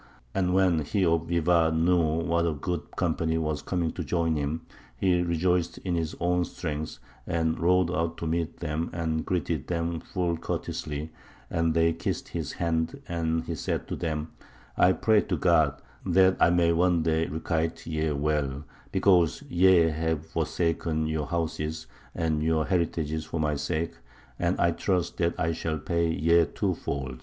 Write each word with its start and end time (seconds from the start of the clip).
And 0.33 0.55
when 0.55 0.79
he 0.79 1.05
of 1.05 1.27
Bivar 1.27 1.71
knew 1.71 2.23
what 2.27 2.47
a 2.47 2.53
goodly 2.53 2.87
company 2.95 3.37
were 3.37 3.55
coming 3.57 3.91
to 3.91 4.03
join 4.03 4.35
him, 4.35 4.61
he 4.97 5.21
rejoiced 5.21 5.77
in 5.77 5.93
his 5.93 6.15
own 6.19 6.43
strength, 6.43 6.97
and 7.27 7.59
rode 7.59 7.91
out 7.91 8.17
to 8.17 8.25
meet 8.25 8.61
them 8.61 8.89
and 8.93 9.23
greeted 9.23 9.67
them 9.67 9.99
full 9.99 10.37
courteously; 10.37 11.11
and 11.51 11.75
they 11.75 11.93
kissed 11.93 12.29
his 12.29 12.53
hand, 12.53 12.99
and 13.07 13.43
he 13.43 13.53
said 13.53 13.87
to 13.89 13.95
them, 13.95 14.31
I 14.75 14.93
pray 14.93 15.21
to 15.21 15.37
God 15.37 15.79
that 16.03 16.35
I 16.39 16.49
may 16.49 16.71
one 16.73 17.03
day 17.03 17.27
requite 17.27 17.85
ye 17.85 18.09
well, 18.11 18.63
because 18.91 19.43
ye 19.51 19.87
have 19.89 20.25
forsaken 20.25 21.05
your 21.05 21.27
houses 21.27 21.85
and 22.15 22.41
your 22.41 22.65
heritages 22.65 23.25
for 23.25 23.39
my 23.39 23.53
sake, 23.53 23.93
and 24.39 24.59
I 24.59 24.71
trust 24.71 25.17
that 25.17 25.39
I 25.39 25.51
shall 25.51 25.77
pay 25.77 26.09
ye 26.11 26.43
twofold. 26.45 27.19